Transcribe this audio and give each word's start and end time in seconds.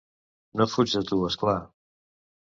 No 0.61 0.67
fuig 0.71 0.95
de 0.95 1.03
tu, 1.11 1.21
és 1.29 1.37
clar. 1.43 1.55